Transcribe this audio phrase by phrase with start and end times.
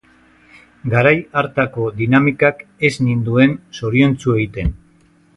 [0.93, 4.73] Garai hartako dinamikak ez ninduen zoriontsu egiten.